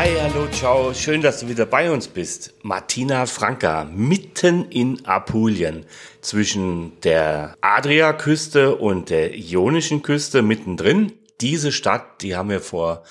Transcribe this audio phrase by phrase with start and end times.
[0.00, 0.94] Hi, hallo, ciao.
[0.94, 2.54] Schön, dass du wieder bei uns bist.
[2.62, 5.86] Martina Franca, mitten in Apulien,
[6.20, 11.14] zwischen der Adriaküste und der Ionischen Küste mittendrin.
[11.40, 13.02] Diese Stadt, die haben wir vor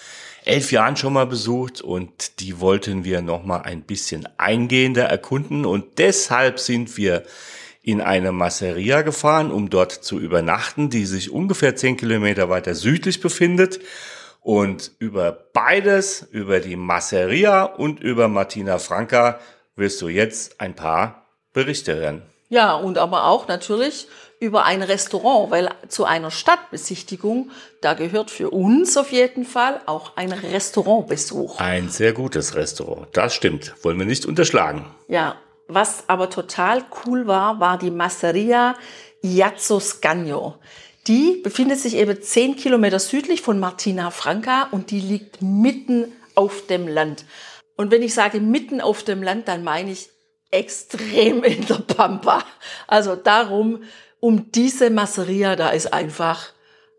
[0.45, 5.65] elf Jahren schon mal besucht und die wollten wir noch mal ein bisschen eingehender erkunden
[5.65, 7.23] und deshalb sind wir
[7.83, 13.19] in eine Masseria gefahren, um dort zu übernachten, die sich ungefähr zehn Kilometer weiter südlich
[13.19, 13.81] befindet.
[14.47, 19.41] Und über beides, über die Masseria und über Martina Franca,
[19.75, 22.21] wirst du jetzt ein paar Berichte hören.
[22.47, 24.07] Ja, und aber auch natürlich
[24.39, 30.15] über ein Restaurant, weil zu einer Stadtbesichtigung, da gehört für uns auf jeden Fall auch
[30.15, 31.59] ein Restaurantbesuch.
[31.59, 34.85] Ein sehr gutes Restaurant, das stimmt, wollen wir nicht unterschlagen.
[35.09, 35.35] Ja,
[35.67, 38.75] was aber total cool war, war die Masseria
[39.21, 40.55] Iazzo Scagno.
[41.07, 46.67] Die befindet sich eben zehn Kilometer südlich von Martina Franca und die liegt mitten auf
[46.67, 47.25] dem Land.
[47.77, 50.09] Und wenn ich sage mitten auf dem Land, dann meine ich
[50.51, 52.43] extrem in der Pampa.
[52.87, 53.83] Also darum,
[54.19, 56.51] um diese Masseria, da ist einfach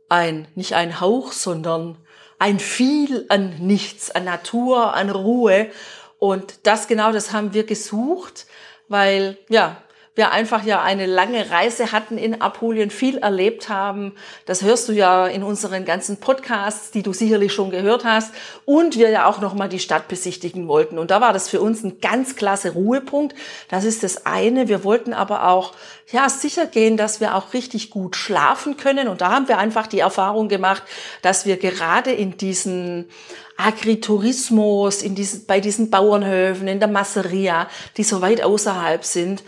[0.09, 1.99] ein, nicht ein Hauch, sondern
[2.39, 5.71] ein viel an nichts, an Natur, an Ruhe.
[6.19, 8.47] Und das genau, das haben wir gesucht,
[8.89, 9.83] weil, ja,
[10.19, 14.13] wir einfach ja eine lange Reise hatten in Apulien, viel erlebt haben.
[14.45, 18.35] Das hörst du ja in unseren ganzen Podcasts, die du sicherlich schon gehört hast.
[18.67, 20.99] Und wir ja auch nochmal die Stadt besichtigen wollten.
[20.99, 23.35] Und da war das für uns ein ganz klasse Ruhepunkt.
[23.71, 24.69] Das ist das eine.
[24.69, 25.73] Wir wollten aber auch,
[26.11, 29.09] ja, sicher gehen, dass wir auch richtig gut schlafen können.
[29.09, 30.83] Und da haben wir einfach die Erfahrung gemacht,
[31.23, 33.09] dass wir gerade in diesen
[33.57, 39.45] Agritourismus, in diesen, bei diesen Bauernhöfen, in der Masseria, die so weit außerhalb sind,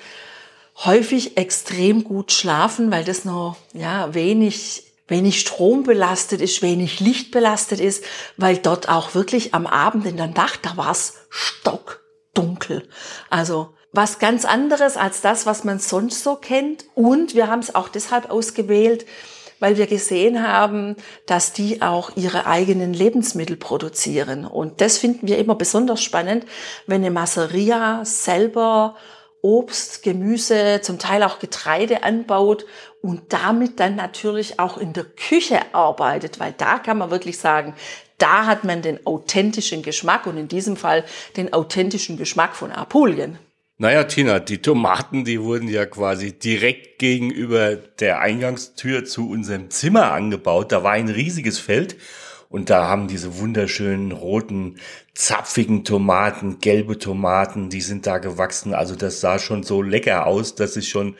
[0.85, 7.31] häufig extrem gut schlafen, weil das noch ja, wenig, wenig Strom belastet ist, wenig Licht
[7.31, 8.05] belastet ist,
[8.37, 12.89] weil dort auch wirklich am Abend in der Nacht, da war es stockdunkel.
[13.29, 16.85] Also was ganz anderes als das, was man sonst so kennt.
[16.95, 19.05] Und wir haben es auch deshalb ausgewählt,
[19.59, 24.47] weil wir gesehen haben, dass die auch ihre eigenen Lebensmittel produzieren.
[24.47, 26.47] Und das finden wir immer besonders spannend,
[26.87, 28.97] wenn eine Masseria selber
[29.43, 32.67] Obst, Gemüse, zum Teil auch Getreide anbaut
[33.03, 37.75] und damit dann natürlich auch in der Küche arbeitet, weil da kann man wirklich sagen,
[38.19, 41.05] da hat man den authentischen Geschmack und in diesem Fall
[41.37, 43.39] den authentischen Geschmack von Apulien.
[43.79, 50.12] Naja, Tina, die Tomaten, die wurden ja quasi direkt gegenüber der Eingangstür zu unserem Zimmer
[50.12, 50.71] angebaut.
[50.71, 51.97] Da war ein riesiges Feld
[52.50, 54.75] und da haben diese wunderschönen roten,
[55.15, 58.75] zapfigen Tomaten, gelbe Tomaten, die sind da gewachsen.
[58.75, 61.15] Also das sah schon so lecker aus, dass ich schon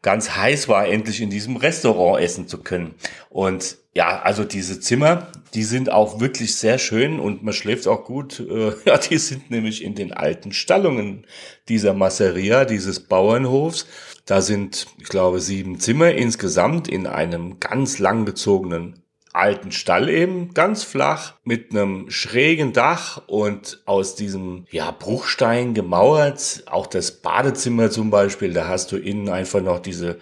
[0.00, 2.94] ganz heiß war, endlich in diesem Restaurant essen zu können.
[3.28, 8.04] Und ja, also diese Zimmer, die sind auch wirklich sehr schön und man schläft auch
[8.04, 8.40] gut.
[8.40, 11.26] Äh, ja, die sind nämlich in den alten Stallungen
[11.68, 13.86] dieser Masseria, dieses Bauernhofs.
[14.24, 19.03] Da sind, ich glaube, sieben Zimmer insgesamt in einem ganz langgezogenen
[19.34, 26.62] alten Stall eben, ganz flach, mit einem schrägen Dach und aus diesem, ja, Bruchstein gemauert.
[26.66, 30.18] Auch das Badezimmer zum Beispiel, da hast du innen einfach noch diese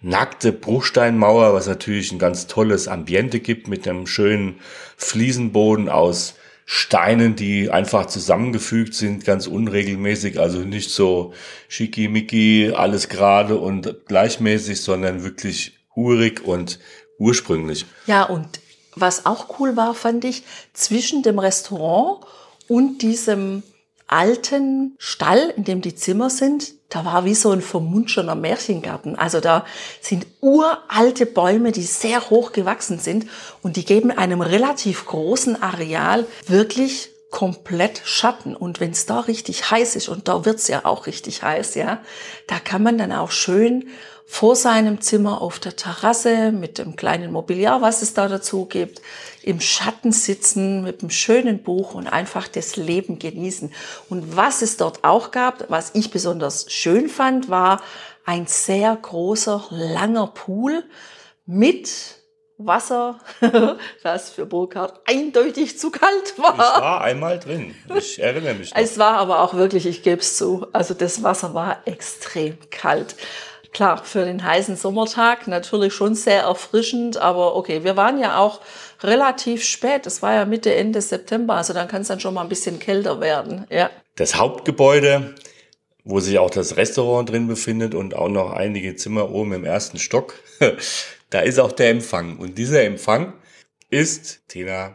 [0.00, 4.60] nackte Bruchsteinmauer, was natürlich ein ganz tolles Ambiente gibt mit einem schönen
[4.96, 6.34] Fliesenboden aus
[6.66, 11.34] Steinen, die einfach zusammengefügt sind, ganz unregelmäßig, also nicht so
[11.68, 16.78] schickimicki, alles gerade und gleichmäßig, sondern wirklich urig und
[17.18, 17.86] ursprünglich.
[18.06, 18.60] Ja, und
[18.94, 22.24] was auch cool war, fand ich, zwischen dem Restaurant
[22.68, 23.62] und diesem
[24.06, 29.16] alten Stall, in dem die Zimmer sind, da war wie so ein vermunschener Märchengarten.
[29.16, 29.64] Also da
[30.00, 33.26] sind uralte Bäume, die sehr hoch gewachsen sind
[33.62, 38.54] und die geben einem relativ großen Areal wirklich komplett Schatten.
[38.54, 42.00] Und wenn es da richtig heiß ist, und da wird's ja auch richtig heiß, ja,
[42.46, 43.88] da kann man dann auch schön
[44.26, 49.02] vor seinem Zimmer auf der Terrasse mit dem kleinen Mobiliar, was es da dazu gibt,
[49.42, 53.72] im Schatten sitzen mit einem schönen Buch und einfach das Leben genießen.
[54.08, 57.82] Und was es dort auch gab, was ich besonders schön fand, war
[58.24, 60.82] ein sehr großer, langer Pool
[61.44, 61.90] mit
[62.56, 63.18] Wasser,
[64.02, 66.54] das für Burkhard eindeutig zu kalt war.
[66.54, 67.74] Ich war einmal drin.
[67.96, 68.72] Ich erinnere mich.
[68.72, 68.80] Noch.
[68.80, 73.16] Es war aber auch wirklich, ich gebe es zu, also das Wasser war extrem kalt.
[73.74, 78.60] Klar, für den heißen Sommertag natürlich schon sehr erfrischend, aber okay, wir waren ja auch
[79.02, 80.06] relativ spät.
[80.06, 82.78] Es war ja Mitte, Ende September, also dann kann es dann schon mal ein bisschen
[82.78, 83.66] kälter werden.
[83.70, 83.90] Ja.
[84.14, 85.34] Das Hauptgebäude,
[86.04, 89.98] wo sich auch das Restaurant drin befindet und auch noch einige Zimmer oben im ersten
[89.98, 90.34] Stock,
[91.30, 92.36] da ist auch der Empfang.
[92.38, 93.32] Und dieser Empfang
[93.90, 94.94] ist, Tina,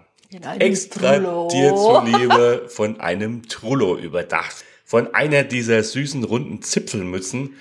[0.58, 1.50] extra Trullo.
[1.52, 4.64] dir zuliebe von einem Trullo überdacht.
[4.86, 7.58] Von einer dieser süßen runden Zipfelmützen,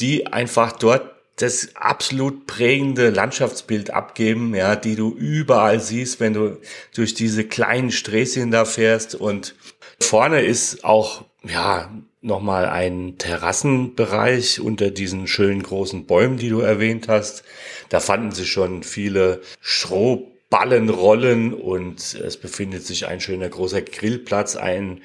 [0.00, 6.58] die einfach dort das absolut prägende Landschaftsbild abgeben, ja, die du überall siehst, wenn du
[6.94, 9.54] durch diese kleinen Sträßchen da fährst und
[10.00, 11.90] vorne ist auch, ja,
[12.22, 17.44] nochmal ein Terrassenbereich unter diesen schönen großen Bäumen, die du erwähnt hast.
[17.88, 25.02] Da fanden sich schon viele Strohballenrollen und es befindet sich ein schöner großer Grillplatz, ein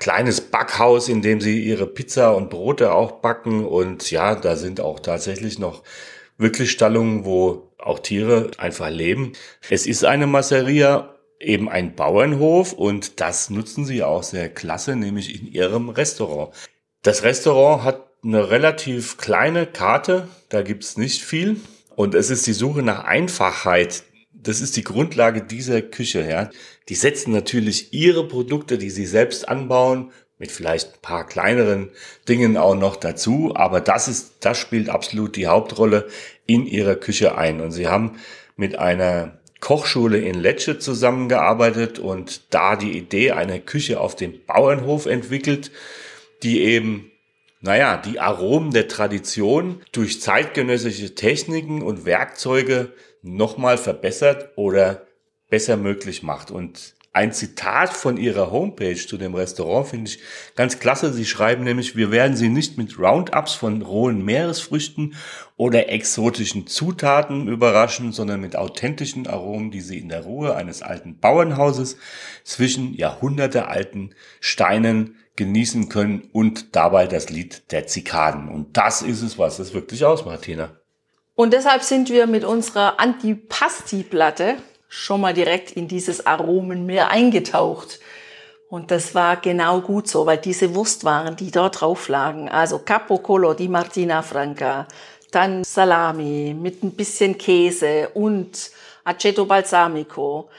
[0.00, 3.64] kleines Backhaus, in dem sie ihre Pizza und Brote auch backen.
[3.64, 5.84] Und ja, da sind auch tatsächlich noch
[6.38, 9.34] wirklich Stallungen, wo auch Tiere einfach leben.
[9.68, 15.40] Es ist eine Masseria, eben ein Bauernhof und das nutzen sie auch sehr klasse, nämlich
[15.40, 16.52] in ihrem Restaurant.
[17.02, 21.56] Das Restaurant hat eine relativ kleine Karte, da gibt's nicht viel.
[21.96, 24.04] Und es ist die Suche nach Einfachheit,
[24.42, 26.50] das ist die Grundlage dieser Küche, ja.
[26.88, 31.90] Die setzen natürlich ihre Produkte, die sie selbst anbauen, mit vielleicht ein paar kleineren
[32.26, 36.08] Dingen auch noch dazu, aber das ist, das spielt absolut die Hauptrolle
[36.46, 37.60] in ihrer Küche ein.
[37.60, 38.18] Und sie haben
[38.56, 45.04] mit einer Kochschule in Lecce zusammengearbeitet und da die Idee einer Küche auf dem Bauernhof
[45.04, 45.70] entwickelt,
[46.42, 47.12] die eben,
[47.60, 55.06] naja, die Aromen der Tradition durch zeitgenössische Techniken und Werkzeuge nochmal verbessert oder
[55.48, 56.50] besser möglich macht.
[56.50, 60.20] Und ein Zitat von ihrer Homepage zu dem Restaurant finde ich
[60.54, 61.12] ganz klasse.
[61.12, 65.16] Sie schreiben nämlich, wir werden Sie nicht mit Roundups von rohen Meeresfrüchten
[65.56, 71.18] oder exotischen Zutaten überraschen, sondern mit authentischen Aromen, die Sie in der Ruhe eines alten
[71.18, 71.96] Bauernhauses
[72.44, 78.48] zwischen jahrhundertealten Steinen genießen können und dabei das Lied der Zikaden.
[78.48, 80.79] Und das ist es, was es wirklich ausmacht, Tina.
[81.40, 84.56] Und deshalb sind wir mit unserer Antipasti-Platte
[84.90, 87.98] schon mal direkt in dieses Aromenmeer eingetaucht.
[88.68, 93.54] Und das war genau gut so, weil diese Wurstwaren, die dort drauf lagen, also Capocolo
[93.54, 94.86] di Martina Franca,
[95.30, 98.70] dann Salami mit ein bisschen Käse und
[99.04, 100.50] Aceto Balsamico,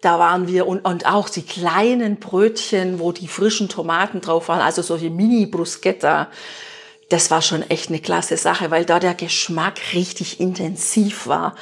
[0.00, 4.60] da waren wir und, und auch die kleinen Brötchen, wo die frischen Tomaten drauf waren,
[4.60, 6.28] also solche Mini-Bruschetta
[7.10, 11.56] das war schon echt eine klasse Sache, weil da der Geschmack richtig intensiv war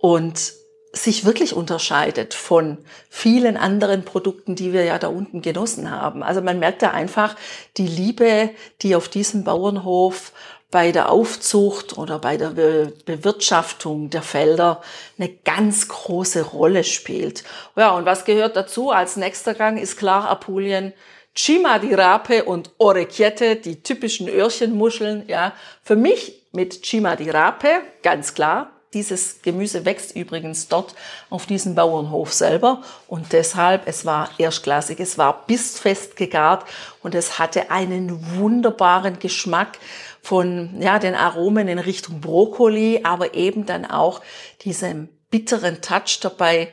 [0.00, 0.54] und
[0.92, 2.78] sich wirklich unterscheidet von
[3.10, 6.22] vielen anderen Produkten, die wir ja da unten genossen haben.
[6.22, 7.36] Also man merkt da einfach
[7.76, 10.32] die Liebe, die auf diesem Bauernhof
[10.70, 14.82] bei der Aufzucht oder bei der Bewirtschaftung der Felder
[15.18, 17.44] eine ganz große Rolle spielt.
[17.76, 18.90] Ja, und was gehört dazu?
[18.90, 20.92] Als nächster Gang ist klar Apulien
[21.34, 25.52] Chima die Rape und Orecchiette, die typischen Öhrchenmuscheln, ja.
[25.82, 28.70] Für mich mit Chima die Rape, ganz klar.
[28.92, 30.94] Dieses Gemüse wächst übrigens dort
[31.28, 36.64] auf diesem Bauernhof selber und deshalb, es war erstklassig, es war bissfest gegart
[37.02, 39.78] und es hatte einen wunderbaren Geschmack
[40.22, 44.20] von, ja, den Aromen in Richtung Brokkoli, aber eben dann auch
[44.62, 46.72] diesem bitteren Touch dabei,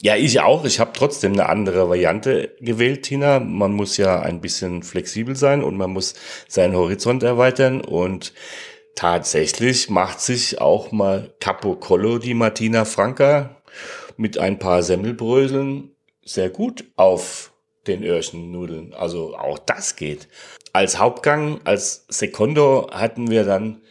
[0.00, 0.64] ja, ich auch.
[0.64, 3.38] Ich habe trotzdem eine andere Variante gewählt, Tina.
[3.38, 6.14] Man muss ja ein bisschen flexibel sein und man muss
[6.48, 7.80] seinen Horizont erweitern.
[7.80, 8.32] Und
[8.96, 13.62] tatsächlich macht sich auch mal Capo Collo die Martina Franca
[14.16, 15.92] mit ein paar Semmelbröseln
[16.24, 17.52] sehr gut auf
[17.86, 18.94] den Öhrchennudeln.
[18.94, 20.28] Also auch das geht.
[20.72, 23.82] Als Hauptgang, als Secondo hatten wir dann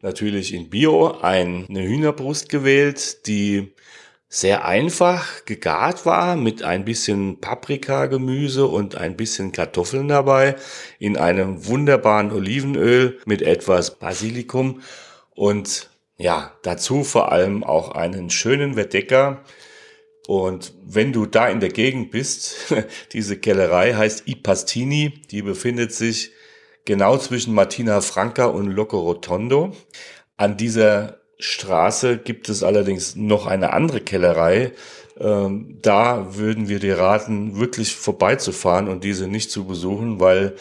[0.00, 3.74] natürlich in Bio eine Hühnerbrust gewählt, die
[4.34, 10.56] sehr einfach gegart war mit ein bisschen Paprikagemüse und ein bisschen Kartoffeln dabei
[10.98, 14.82] in einem wunderbaren Olivenöl mit etwas Basilikum
[15.36, 19.44] und ja, dazu vor allem auch einen schönen Verdecker.
[20.26, 22.74] Und wenn du da in der Gegend bist,
[23.12, 26.32] diese Kellerei heißt I Pastini, die befindet sich
[26.84, 29.76] genau zwischen Martina Franca und Loco Rotondo.
[30.36, 34.72] An dieser Straße gibt es allerdings noch eine andere Kellerei.
[35.18, 40.54] Ähm, da würden wir dir raten, wirklich vorbeizufahren und diese nicht zu besuchen, weil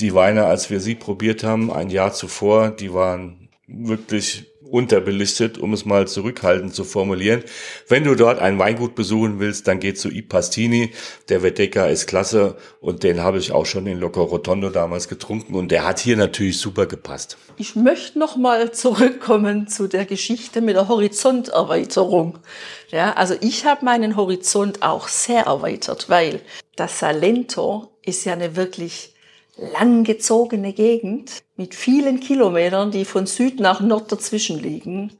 [0.00, 5.72] die Weine, als wir sie probiert haben, ein Jahr zuvor, die waren wirklich unterbelichtet, um
[5.72, 7.44] es mal zurückhaltend zu formulieren.
[7.86, 10.90] Wenn du dort ein Weingut besuchen willst, dann geh zu I Pastini.
[11.28, 15.54] Der Verdecker ist klasse und den habe ich auch schon in Loco Rotondo damals getrunken
[15.54, 17.36] und der hat hier natürlich super gepasst.
[17.56, 22.40] Ich möchte noch mal zurückkommen zu der Geschichte mit der Horizonterweiterung.
[22.88, 26.40] Ja, also ich habe meinen Horizont auch sehr erweitert, weil
[26.74, 29.13] das Salento ist ja eine wirklich
[29.56, 35.12] langgezogene Gegend mit vielen Kilometern, die von Süd nach Nord dazwischen liegen.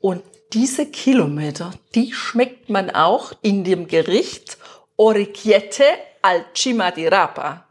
[0.00, 4.58] Und diese Kilometer, die schmeckt man auch in dem Gericht
[4.96, 5.84] Orecchiette
[6.22, 7.68] al Cima di Rapa.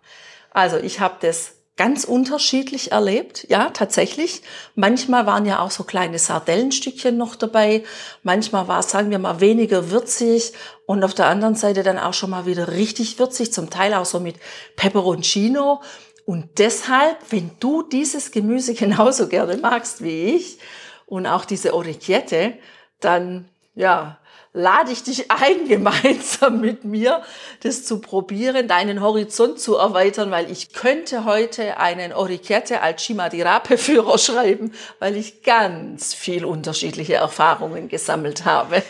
[0.52, 4.42] Also ich habe das ganz unterschiedlich erlebt, ja, tatsächlich.
[4.76, 7.84] Manchmal waren ja auch so kleine Sardellenstückchen noch dabei.
[8.24, 10.54] Manchmal war es, sagen wir mal, weniger würzig
[10.86, 14.06] und auf der anderen Seite dann auch schon mal wieder richtig würzig, zum Teil auch
[14.06, 14.38] so mit
[14.78, 15.82] Peperoncino.
[16.26, 20.60] Und deshalb, wenn du dieses Gemüse genauso gerne magst wie ich
[21.06, 22.54] und auch diese Orecchiette,
[23.02, 24.18] dann, ja,
[24.56, 27.22] lade ich dich ein, gemeinsam mit mir
[27.62, 33.30] das zu probieren, deinen Horizont zu erweitern, weil ich könnte heute einen Orecchiette al Cima
[33.30, 38.82] di Rape Führer schreiben, weil ich ganz viel unterschiedliche Erfahrungen gesammelt habe.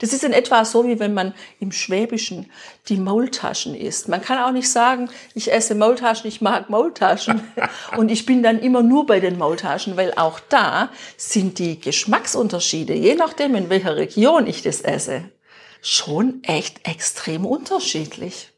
[0.00, 2.50] Das ist in etwa so, wie wenn man im Schwäbischen
[2.88, 4.08] die Maultaschen isst.
[4.08, 7.42] Man kann auch nicht sagen, ich esse Maultaschen, ich mag Maultaschen.
[7.96, 12.94] Und ich bin dann immer nur bei den Maultaschen, weil auch da sind die Geschmacksunterschiede,
[12.94, 15.30] je nachdem, in welcher Region ich das esse,
[15.82, 18.52] schon echt extrem unterschiedlich.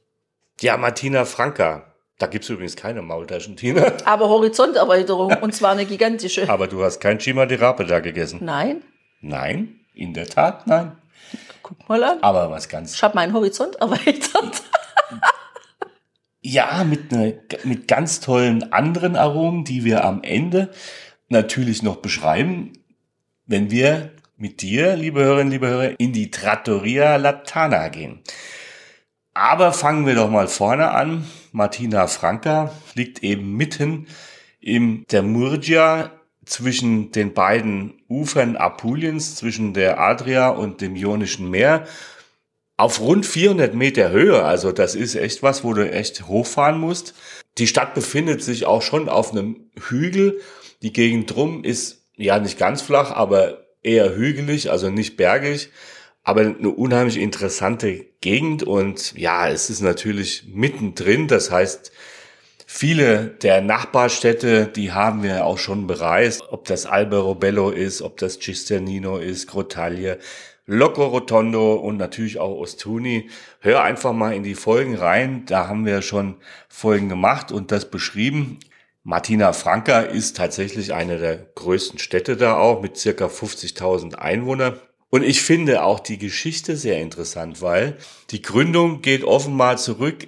[0.60, 1.86] Ja, Martina Franka.
[2.18, 3.92] Da gibt's übrigens keine Maultaschen, Tina.
[4.04, 6.48] Aber Horizonterweiterung, und zwar eine gigantische.
[6.48, 8.38] Aber du hast kein Chima di Rape da gegessen.
[8.42, 8.82] Nein.
[9.20, 10.92] Nein, in der Tat, nein.
[11.62, 12.22] Guck mal an.
[12.22, 12.94] Aber was ganz.
[12.94, 14.62] Ich habe meinen Horizont erweitert.
[16.40, 20.70] ja, mit, ne, mit ganz tollen anderen Aromen, die wir am Ende
[21.28, 22.72] natürlich noch beschreiben,
[23.46, 28.20] wenn wir mit dir, liebe Hörerinnen, liebe Hörer, in die Trattoria Latana gehen.
[29.34, 31.26] Aber fangen wir doch mal vorne an.
[31.52, 34.08] Martina Franca liegt eben mitten
[34.60, 36.10] im der Murgia
[36.44, 41.86] zwischen den beiden Ufern Apuliens, zwischen der Adria und dem Ionischen Meer,
[42.76, 44.42] auf rund 400 Meter Höhe.
[44.42, 47.14] Also das ist echt was, wo du echt hochfahren musst.
[47.58, 50.40] Die Stadt befindet sich auch schon auf einem Hügel.
[50.82, 55.70] Die Gegend drum ist ja nicht ganz flach, aber eher hügelig, also nicht bergig.
[56.24, 61.28] Aber eine unheimlich interessante Gegend und ja, es ist natürlich mittendrin.
[61.28, 61.92] Das heißt,
[62.74, 68.38] Viele der Nachbarstädte, die haben wir auch schon bereist, ob das Alberobello ist, ob das
[68.40, 70.18] Cisternino ist, Grottaglie,
[70.64, 73.28] Loco Rotondo und natürlich auch Ostuni.
[73.60, 76.36] Hör einfach mal in die Folgen rein, da haben wir schon
[76.70, 78.58] Folgen gemacht und das beschrieben.
[79.04, 84.80] Martina Franca ist tatsächlich eine der größten Städte da auch mit circa 50.000 Einwohnern.
[85.10, 87.98] Und ich finde auch die Geschichte sehr interessant, weil
[88.30, 90.26] die Gründung geht offenbar zurück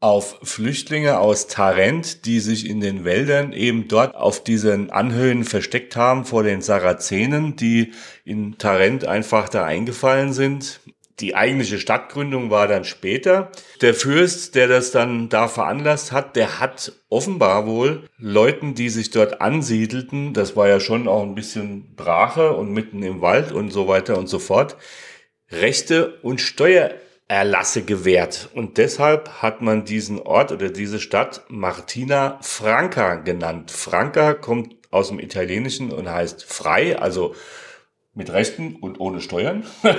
[0.00, 5.96] auf Flüchtlinge aus Tarent, die sich in den Wäldern eben dort auf diesen Anhöhen versteckt
[5.96, 7.92] haben vor den Sarazenen, die
[8.24, 10.80] in Tarent einfach da eingefallen sind.
[11.20, 13.50] Die eigentliche Stadtgründung war dann später.
[13.80, 19.10] Der Fürst, der das dann da veranlasst hat, der hat offenbar wohl Leuten, die sich
[19.10, 23.70] dort ansiedelten, das war ja schon auch ein bisschen Brache und mitten im Wald und
[23.70, 24.76] so weiter und so fort,
[25.50, 26.90] Rechte und Steuer
[27.28, 28.50] Erlasse gewährt.
[28.54, 33.70] Und deshalb hat man diesen Ort oder diese Stadt Martina Franca genannt.
[33.70, 37.34] Franca kommt aus dem Italienischen und heißt frei, also
[38.14, 39.64] mit Rechten und ohne Steuern.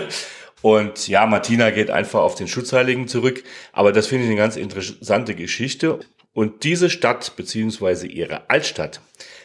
[0.64, 3.44] Und ja, Martina geht einfach auf den Schutzheiligen zurück.
[3.74, 6.00] Aber das finde ich eine ganz interessante Geschichte.
[6.34, 9.02] Und diese Stadt, beziehungsweise ihre Altstadt,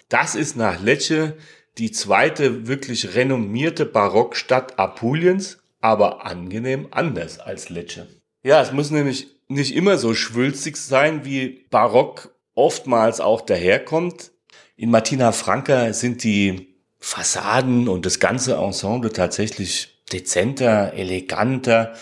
[0.09, 1.37] das ist nach Lecce
[1.79, 8.07] die zweite wirklich renommierte Barockstadt Apuliens aber angenehm anders als Lecce.
[8.43, 14.33] Ja, es muss nämlich nicht immer so schwülstig sein, wie Barock oftmals auch daherkommt.
[14.77, 21.95] In Martina Franca sind die Fassaden und das ganze Ensemble tatsächlich dezenter, eleganter,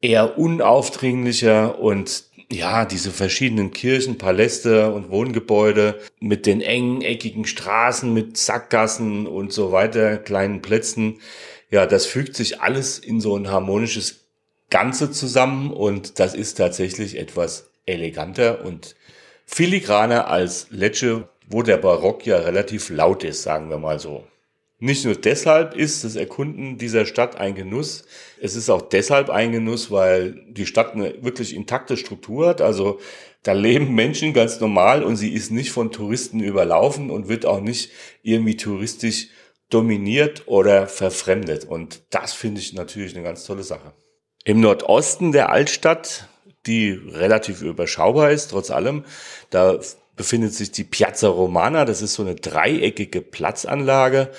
[0.00, 8.12] eher unaufdringlicher und ja, diese verschiedenen Kirchen, Paläste und Wohngebäude mit den engen, eckigen Straßen,
[8.12, 11.20] mit Sackgassen und so weiter, kleinen Plätzen,
[11.72, 14.26] ja, das fügt sich alles in so ein harmonisches
[14.68, 18.94] Ganze zusammen und das ist tatsächlich etwas eleganter und
[19.46, 24.24] filigraner als Lecce, wo der Barock ja relativ laut ist, sagen wir mal so.
[24.80, 28.04] Nicht nur deshalb ist das Erkunden dieser Stadt ein Genuss,
[28.38, 32.60] es ist auch deshalb ein Genuss, weil die Stadt eine wirklich intakte Struktur hat.
[32.60, 33.00] Also
[33.44, 37.60] da leben Menschen ganz normal und sie ist nicht von Touristen überlaufen und wird auch
[37.60, 39.28] nicht irgendwie touristisch
[39.72, 41.64] dominiert oder verfremdet.
[41.64, 43.92] Und das finde ich natürlich eine ganz tolle Sache.
[44.44, 46.28] Im Nordosten der Altstadt,
[46.66, 49.04] die relativ überschaubar ist, trotz allem,
[49.50, 49.78] da
[50.16, 51.84] befindet sich die Piazza Romana.
[51.84, 54.30] Das ist so eine dreieckige Platzanlage.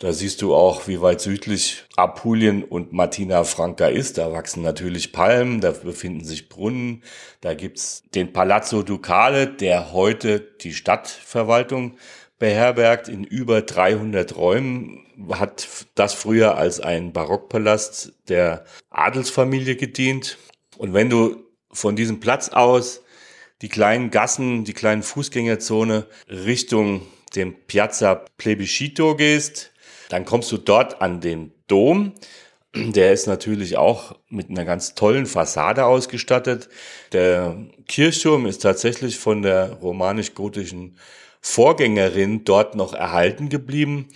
[0.00, 4.16] Da siehst du auch, wie weit südlich Apulien und Martina Franca ist.
[4.16, 7.02] Da wachsen natürlich Palmen, da befinden sich Brunnen.
[7.40, 11.96] Da gibt's den Palazzo Ducale, der heute die Stadtverwaltung
[12.38, 20.38] beherbergt in über 300 Räumen, hat das früher als ein Barockpalast der Adelsfamilie gedient.
[20.76, 23.02] Und wenn du von diesem Platz aus
[23.62, 27.02] die kleinen Gassen, die kleinen Fußgängerzone Richtung
[27.34, 29.72] dem Piazza Plebiscito gehst,
[30.08, 32.12] dann kommst du dort an den Dom.
[32.74, 36.68] Der ist natürlich auch mit einer ganz tollen Fassade ausgestattet.
[37.12, 40.96] Der Kirchturm ist tatsächlich von der romanisch-gotischen
[41.40, 44.08] Vorgängerin dort noch erhalten geblieben.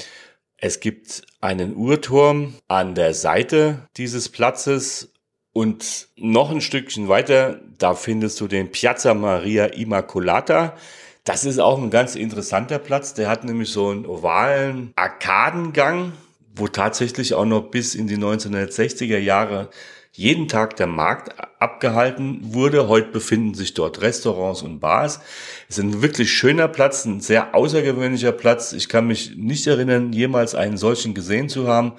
[0.57, 5.12] Es gibt einen Uhrturm an der Seite dieses Platzes
[5.52, 10.76] und noch ein Stückchen weiter, da findest du den Piazza Maria Immacolata.
[11.25, 13.14] Das ist auch ein ganz interessanter Platz.
[13.14, 16.12] Der hat nämlich so einen ovalen Arkadengang,
[16.55, 19.69] wo tatsächlich auch noch bis in die 1960er Jahre
[20.14, 22.88] jeden Tag der Markt abgehalten wurde.
[22.88, 25.21] Heute befinden sich dort Restaurants und Bars.
[25.69, 28.75] Es ist ein wirklich schöner Platz, ein sehr außergewöhnlicher Platz.
[28.75, 31.95] Ich kann mich nicht erinnern, jemals einen solchen gesehen zu haben.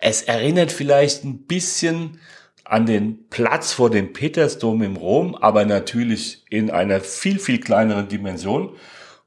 [0.00, 2.18] Es erinnert vielleicht ein bisschen
[2.64, 8.08] an den Platz vor dem Petersdom im Rom, aber natürlich in einer viel, viel kleineren
[8.08, 8.76] Dimension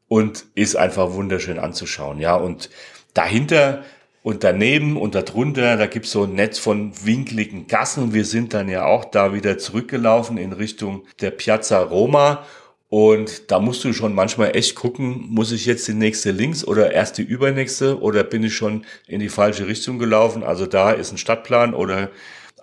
[0.08, 2.20] und ist einfach wunderschön anzuschauen.
[2.20, 2.70] Ja, und
[3.14, 3.84] dahinter
[4.26, 8.16] und daneben und darunter, da gibt's so ein Netz von winkligen Gassen.
[8.16, 12.44] Wir sind dann ja auch da wieder zurückgelaufen in Richtung der Piazza Roma.
[12.90, 16.92] Und da musst du schon manchmal echt gucken, muss ich jetzt die nächste links oder
[16.92, 20.42] erst die übernächste oder bin ich schon in die falsche Richtung gelaufen?
[20.42, 22.10] Also da ist ein Stadtplan oder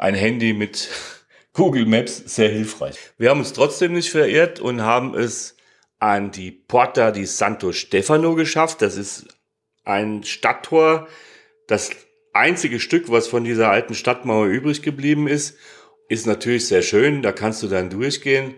[0.00, 0.88] ein Handy mit
[1.52, 2.97] Google Maps sehr hilfreich.
[3.19, 5.54] Wir haben uns trotzdem nicht verirrt und haben es
[6.00, 8.83] an die Porta di Santo Stefano geschafft.
[8.83, 9.28] Das ist
[9.85, 11.07] ein Stadttor,
[11.73, 11.91] das
[12.35, 15.57] einzige Stück, was von dieser alten Stadtmauer übrig geblieben ist,
[16.09, 17.23] ist natürlich sehr schön.
[17.23, 18.55] Da kannst du dann durchgehen.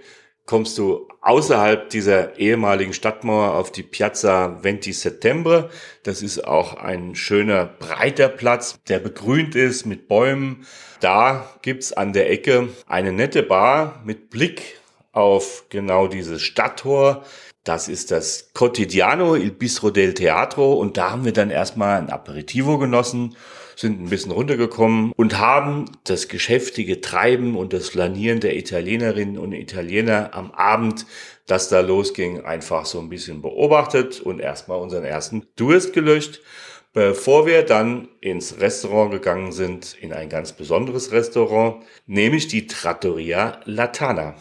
[0.46, 5.70] Kommst du außerhalb dieser ehemaligen Stadtmauer auf die Piazza Venti Settembre.
[6.02, 10.66] Das ist auch ein schöner, breiter Platz, der begrünt ist mit Bäumen.
[11.00, 14.80] Da gibt's an der Ecke eine nette Bar mit Blick
[15.12, 17.24] auf genau dieses Stadttor.
[17.64, 20.74] Das ist das Cotidiano, Il Bistro del Teatro.
[20.74, 23.36] Und da haben wir dann erstmal ein Aperitivo genossen,
[23.74, 29.52] sind ein bisschen runtergekommen und haben das geschäftige Treiben und das Flanieren der Italienerinnen und
[29.52, 31.06] Italiener am Abend,
[31.46, 36.42] das da losging, einfach so ein bisschen beobachtet und erstmal unseren ersten Durst gelöscht,
[36.92, 43.60] bevor wir dann ins Restaurant gegangen sind, in ein ganz besonderes Restaurant, nämlich die Trattoria
[43.64, 44.36] Latana.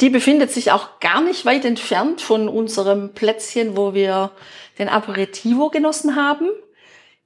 [0.00, 4.30] Die befindet sich auch gar nicht weit entfernt von unserem Plätzchen, wo wir
[4.78, 6.50] den Aperitivo genossen haben,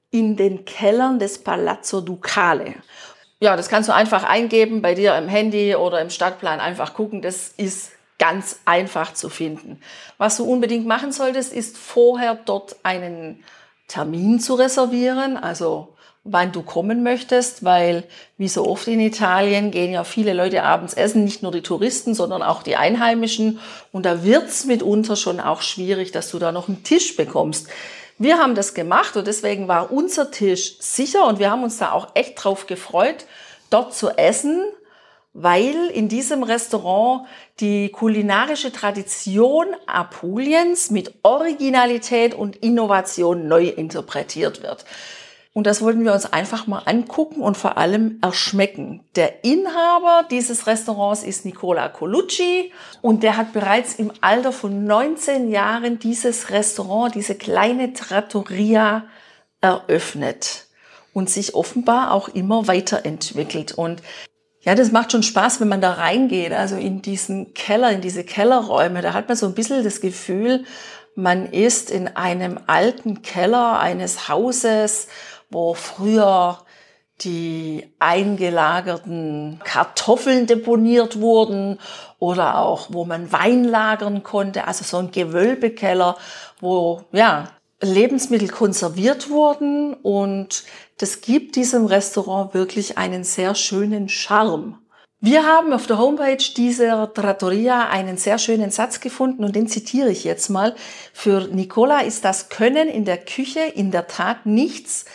[0.09, 2.75] in den Kellern des Palazzo Ducale.
[3.39, 7.21] Ja, das kannst du einfach eingeben bei dir im Handy oder im Stadtplan einfach gucken.
[7.21, 9.81] Das ist ganz einfach zu finden.
[10.17, 13.43] Was du unbedingt machen solltest, ist vorher dort einen
[13.87, 18.03] Termin zu reservieren, also wann du kommen möchtest, weil
[18.37, 22.13] wie so oft in Italien gehen ja viele Leute abends essen, nicht nur die Touristen,
[22.13, 23.59] sondern auch die Einheimischen.
[23.91, 27.67] Und da wird's mitunter schon auch schwierig, dass du da noch einen Tisch bekommst.
[28.19, 31.91] Wir haben das gemacht und deswegen war unser Tisch sicher und wir haben uns da
[31.91, 33.25] auch echt drauf gefreut,
[33.71, 34.61] dort zu essen,
[35.33, 37.25] weil in diesem Restaurant
[37.61, 44.85] die kulinarische Tradition Apuliens mit Originalität und Innovation neu interpretiert wird.
[45.53, 49.03] Und das wollten wir uns einfach mal angucken und vor allem erschmecken.
[49.15, 55.49] Der Inhaber dieses Restaurants ist Nicola Colucci und der hat bereits im Alter von 19
[55.49, 59.03] Jahren dieses Restaurant, diese kleine Trattoria
[59.59, 60.67] eröffnet
[61.13, 63.73] und sich offenbar auch immer weiterentwickelt.
[63.73, 64.01] Und
[64.61, 68.23] ja, das macht schon Spaß, wenn man da reingeht, also in diesen Keller, in diese
[68.23, 69.01] Kellerräume.
[69.01, 70.63] Da hat man so ein bisschen das Gefühl,
[71.15, 75.07] man ist in einem alten Keller eines Hauses
[75.51, 76.59] wo früher
[77.23, 81.79] die eingelagerten Kartoffeln deponiert wurden
[82.17, 86.17] oder auch wo man Wein lagern konnte, also so ein Gewölbekeller,
[86.59, 87.49] wo ja
[87.81, 90.63] Lebensmittel konserviert wurden und
[90.97, 94.77] das gibt diesem Restaurant wirklich einen sehr schönen Charme.
[95.23, 100.09] Wir haben auf der Homepage dieser Trattoria einen sehr schönen Satz gefunden und den zitiere
[100.09, 100.75] ich jetzt mal.
[101.13, 105.05] Für Nicola ist das Können in der Küche in der Tat nichts,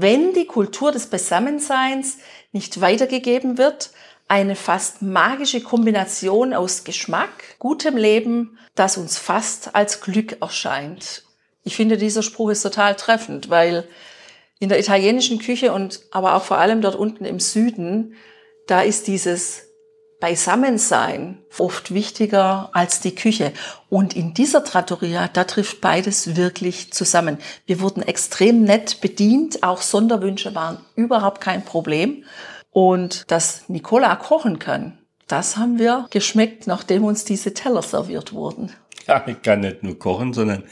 [0.00, 2.18] wenn die Kultur des Beisammenseins
[2.52, 3.90] nicht weitergegeben wird,
[4.28, 11.22] eine fast magische Kombination aus Geschmack, gutem Leben, das uns fast als Glück erscheint.
[11.62, 13.86] Ich finde, dieser Spruch ist total treffend, weil
[14.58, 18.16] in der italienischen Küche und aber auch vor allem dort unten im Süden
[18.66, 19.65] da ist dieses
[20.20, 23.52] Beisammensein oft wichtiger als die Küche.
[23.88, 27.38] Und in dieser Trattoria, da trifft beides wirklich zusammen.
[27.66, 32.24] Wir wurden extrem nett bedient, auch Sonderwünsche waren überhaupt kein Problem.
[32.70, 38.72] Und dass Nicola kochen kann, das haben wir geschmeckt, nachdem uns diese Teller serviert wurden.
[39.06, 40.64] Ja, ich kann nicht nur kochen, sondern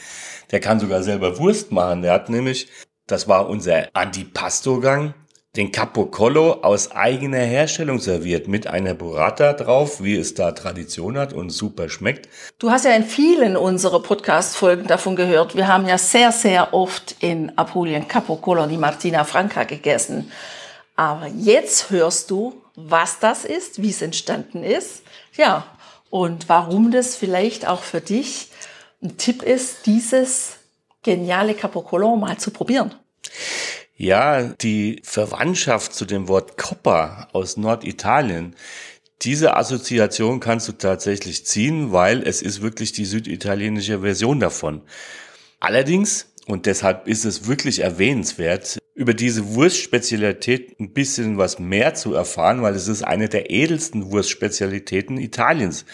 [0.51, 2.03] der kann sogar selber Wurst machen.
[2.03, 2.69] Der hat nämlich,
[3.07, 5.15] das war unser Antipasto-Gang,
[5.57, 11.33] den Capocollo aus eigener Herstellung serviert mit einer Burrata drauf, wie es da Tradition hat
[11.33, 12.29] und super schmeckt.
[12.59, 15.55] Du hast ja in vielen unserer Podcast-Folgen davon gehört.
[15.55, 20.33] Wir haben ja sehr, sehr oft in Apulien Capocollo die Martina Franca gegessen.
[20.97, 25.03] Aber jetzt hörst du, was das ist, wie es entstanden ist.
[25.37, 25.67] Ja,
[26.11, 28.49] und warum das vielleicht auch für dich
[29.03, 30.57] ein Tipp ist, dieses
[31.03, 32.93] geniale Capocollo mal zu probieren.
[33.97, 38.57] Ja, die Verwandtschaft zu dem Wort Coppa aus Norditalien,
[39.23, 44.83] diese Assoziation kannst du tatsächlich ziehen, weil es ist wirklich die süditalienische Version davon.
[45.61, 52.15] Allerdings, und deshalb ist es wirklich erwähnenswert, über diese Wurstspezialität ein bisschen was mehr zu
[52.15, 55.85] erfahren, weil es ist eine der edelsten Wurstspezialitäten Italiens.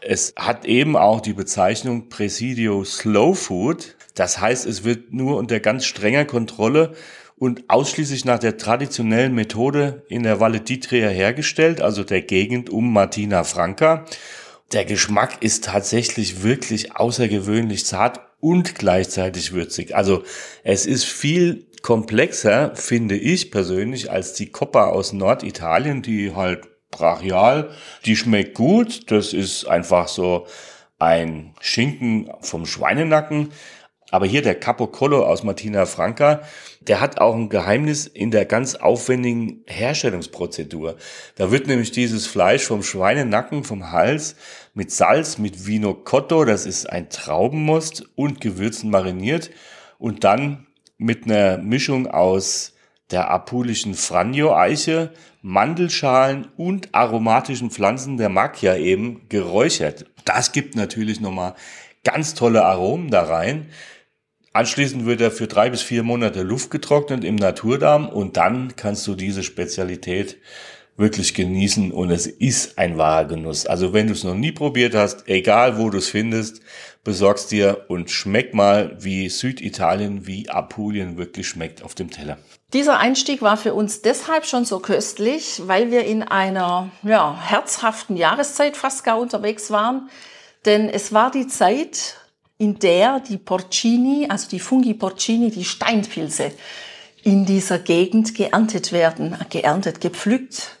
[0.00, 3.96] Es hat eben auch die Bezeichnung Presidio Slow Food.
[4.14, 6.94] Das heißt, es wird nur unter ganz strenger Kontrolle
[7.40, 12.92] und ausschließlich nach der traditionellen Methode in der Valle d'Itria hergestellt, also der Gegend um
[12.92, 14.04] Martina Franca.
[14.72, 19.96] Der Geschmack ist tatsächlich wirklich außergewöhnlich zart und gleichzeitig würzig.
[19.96, 20.22] Also
[20.64, 27.70] es ist viel komplexer, finde ich persönlich, als die Coppa aus Norditalien, die halt brachial,
[28.04, 29.10] die schmeckt gut.
[29.10, 30.46] Das ist einfach so
[30.98, 33.48] ein Schinken vom Schweinenacken.
[34.10, 36.42] Aber hier der Capocollo aus Martina Franca,
[36.80, 40.96] der hat auch ein Geheimnis in der ganz aufwendigen Herstellungsprozedur.
[41.36, 44.34] Da wird nämlich dieses Fleisch vom Schweinenacken, vom Hals
[44.72, 49.50] mit Salz, mit Vino Cotto, das ist ein Traubenmost und Gewürzen mariniert
[49.98, 50.66] und dann
[50.96, 52.72] mit einer Mischung aus
[53.10, 55.12] der apulischen Franjo-Eiche,
[55.42, 60.06] Mandelschalen und aromatischen Pflanzen der Macchia eben geräuchert.
[60.24, 61.54] Das gibt natürlich nochmal
[62.04, 63.68] ganz tolle Aromen da rein.
[64.52, 69.06] Anschließend wird er für drei bis vier Monate Luft getrocknet im Naturdarm und dann kannst
[69.06, 70.38] du diese Spezialität
[70.96, 73.66] wirklich genießen und es ist ein wahrer Genuss.
[73.66, 76.60] Also wenn du es noch nie probiert hast, egal wo du es findest,
[77.04, 82.36] besorgst dir und schmeck mal, wie Süditalien, wie Apulien wirklich schmeckt auf dem Teller.
[82.72, 88.16] Dieser Einstieg war für uns deshalb schon so köstlich, weil wir in einer ja, herzhaften
[88.16, 90.10] Jahreszeit fast gar unterwegs waren.
[90.66, 92.19] Denn es war die Zeit,
[92.60, 96.52] in der die Porcini, also die Fungi Porcini, die Steinpilze,
[97.22, 100.76] in dieser Gegend geerntet werden, geerntet, gepflückt,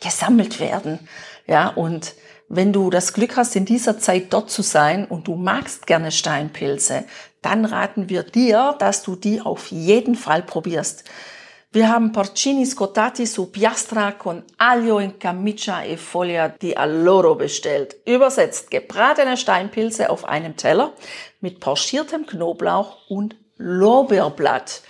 [0.00, 0.98] gesammelt werden.
[1.46, 2.14] Ja, und
[2.48, 6.12] wenn du das Glück hast, in dieser Zeit dort zu sein und du magst gerne
[6.12, 7.04] Steinpilze,
[7.42, 11.04] dann raten wir dir, dass du die auf jeden Fall probierst.
[11.70, 17.94] Wir haben Porcini scottati su piastra con aglio in camicia e foglia di alloro bestellt.
[18.06, 20.94] Übersetzt gebratene Steinpilze auf einem Teller
[21.40, 24.80] mit pochiertem Knoblauch und Lorbeerblatt.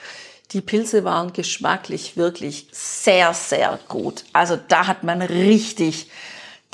[0.52, 4.22] Die Pilze waren geschmacklich wirklich sehr, sehr gut.
[4.32, 6.08] Also da hat man richtig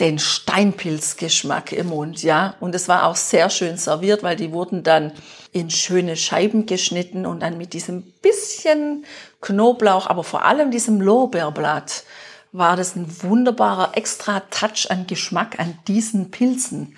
[0.01, 2.55] den Steinpilzgeschmack im Mund, ja.
[2.61, 5.13] Und es war auch sehr schön serviert, weil die wurden dann
[5.53, 9.05] in schöne Scheiben geschnitten und dann mit diesem bisschen
[9.41, 12.05] Knoblauch, aber vor allem diesem Lorbeerblatt
[12.51, 16.97] war das ein wunderbarer extra Touch an Geschmack an diesen Pilzen.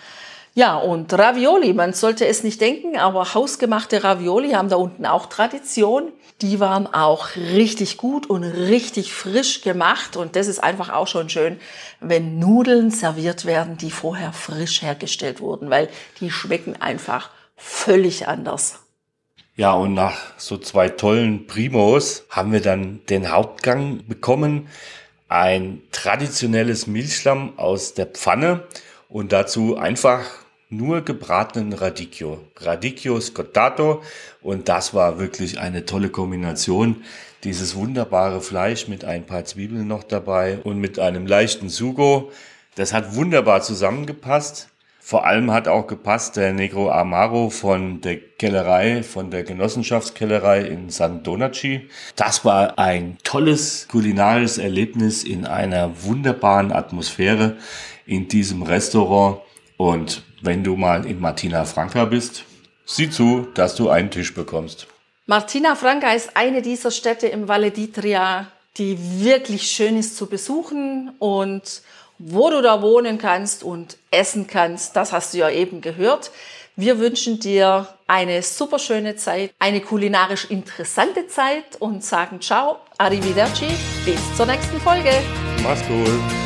[0.56, 5.26] Ja, und Ravioli, man sollte es nicht denken, aber hausgemachte Ravioli haben da unten auch
[5.26, 6.12] Tradition.
[6.40, 11.28] Die waren auch richtig gut und richtig frisch gemacht und das ist einfach auch schon
[11.28, 11.60] schön,
[12.00, 15.90] wenn Nudeln serviert werden, die vorher frisch hergestellt wurden, weil
[16.20, 18.78] die schmecken einfach völlig anders.
[19.56, 24.68] Ja, und nach so zwei tollen Primos haben wir dann den Hauptgang bekommen.
[25.28, 28.62] Ein traditionelles Milchlamm aus der Pfanne
[29.10, 30.24] und dazu einfach
[30.68, 32.40] nur gebratenen Radicchio.
[32.56, 34.02] Radicchio scottato.
[34.42, 37.04] Und das war wirklich eine tolle Kombination.
[37.44, 42.30] Dieses wunderbare Fleisch mit ein paar Zwiebeln noch dabei und mit einem leichten Sugo.
[42.74, 44.68] Das hat wunderbar zusammengepasst.
[44.98, 50.90] Vor allem hat auch gepasst der Negro Amaro von der Kellerei, von der Genossenschaftskellerei in
[50.90, 51.88] San Donaci.
[52.16, 57.56] Das war ein tolles kulinarisches Erlebnis in einer wunderbaren Atmosphäre
[58.04, 59.42] in diesem Restaurant.
[59.76, 62.44] Und wenn du mal in Martina Franca bist,
[62.84, 64.86] sieh zu, dass du einen Tisch bekommst.
[65.26, 68.46] Martina Franca ist eine dieser Städte im Valle d'Itria,
[68.76, 71.82] die wirklich schön ist zu besuchen und
[72.18, 74.96] wo du da wohnen kannst und essen kannst.
[74.96, 76.30] Das hast du ja eben gehört.
[76.76, 83.66] Wir wünschen dir eine super schöne Zeit, eine kulinarisch interessante Zeit und sagen ciao, arrivederci,
[84.04, 85.10] bis zur nächsten Folge.
[85.62, 86.45] Mach's gut.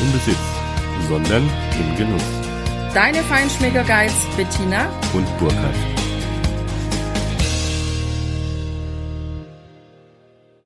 [0.00, 0.36] im Besitz,
[1.08, 2.22] sondern im Genuss.
[2.94, 5.89] Deine Feinschmecker Guides Bettina und Burkhard.